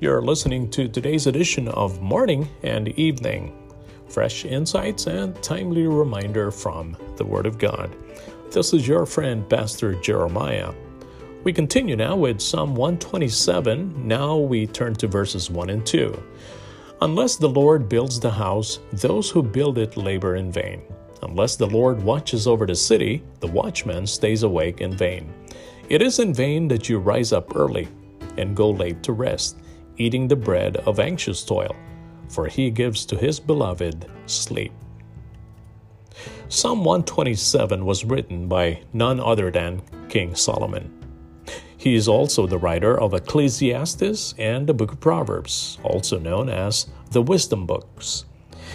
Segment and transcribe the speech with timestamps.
[0.00, 3.54] You're listening to today's edition of Morning and Evening.
[4.08, 7.94] Fresh insights and timely reminder from the Word of God.
[8.50, 10.72] This is your friend, Pastor Jeremiah.
[11.44, 14.08] We continue now with Psalm 127.
[14.08, 16.22] Now we turn to verses 1 and 2.
[17.02, 20.80] Unless the Lord builds the house, those who build it labor in vain.
[21.24, 25.30] Unless the Lord watches over the city, the watchman stays awake in vain.
[25.90, 27.86] It is in vain that you rise up early
[28.38, 29.58] and go late to rest,
[30.00, 31.76] eating the bread of anxious toil,
[32.28, 34.72] for he gives to his beloved sleep.
[36.48, 40.96] Psalm 127 was written by none other than King Solomon.
[41.76, 46.86] He is also the writer of Ecclesiastes and the book of Proverbs, also known as
[47.10, 48.24] the Wisdom books.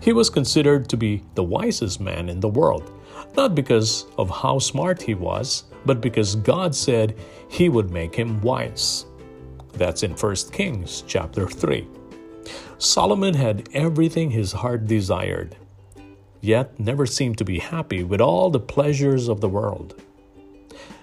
[0.00, 2.92] He was considered to be the wisest man in the world,
[3.36, 7.16] not because of how smart he was, but because God said
[7.48, 9.06] he would make him wise.
[9.76, 11.86] That's in 1 Kings chapter 3.
[12.78, 15.56] Solomon had everything his heart desired,
[16.40, 20.00] yet never seemed to be happy with all the pleasures of the world.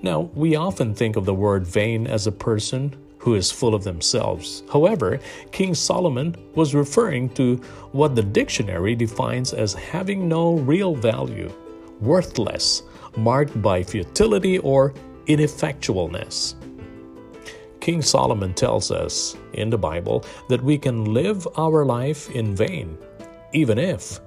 [0.00, 3.84] Now, we often think of the word vain as a person who is full of
[3.84, 4.62] themselves.
[4.70, 5.18] However,
[5.50, 7.56] King Solomon was referring to
[7.92, 11.50] what the dictionary defines as having no real value,
[12.00, 12.82] worthless,
[13.16, 14.92] marked by futility or
[15.26, 16.54] ineffectualness.
[17.84, 22.96] King Solomon tells us in the Bible that we can live our life in vain,
[23.52, 24.20] even if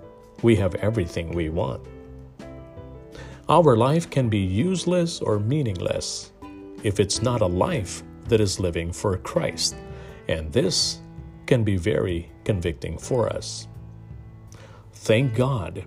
[0.43, 1.81] we have everything we want.
[3.49, 6.33] Our life can be useless or meaningless
[6.83, 9.75] if it's not a life that is living for Christ,
[10.27, 10.99] and this
[11.47, 13.67] can be very convicting for us.
[14.93, 15.83] Thank God.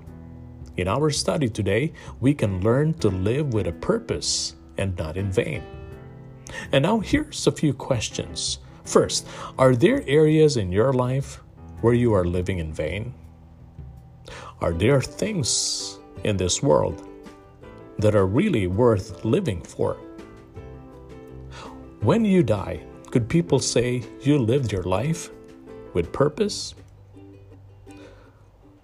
[0.76, 5.30] In our study today, we can learn to live with a purpose and not in
[5.30, 5.62] vain.
[6.72, 8.58] And now here's a few questions.
[8.84, 9.26] First,
[9.58, 11.40] are there areas in your life
[11.80, 13.14] where you are living in vain?
[14.60, 17.06] Are there things in this world
[17.98, 19.96] that are really worth living for?
[22.00, 25.30] When you die, could people say you lived your life
[25.94, 26.74] with purpose?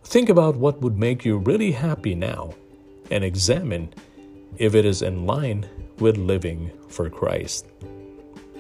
[0.05, 2.55] Think about what would make you really happy now
[3.11, 3.93] and examine
[4.59, 5.69] if it is in line
[5.99, 7.67] with living for Christ.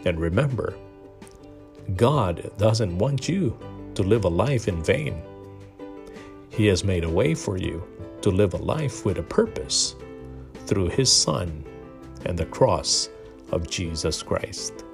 [0.05, 0.75] And remember,
[1.97, 3.59] God doesn't want you
[3.95, 5.23] to live a life in vain.
[6.51, 7.87] He has made a way for you
[8.23, 9.95] to live a life with a purpose
[10.67, 11.65] through His Son
[12.25, 13.11] and the cross
[13.53, 14.86] of Jesus Christ.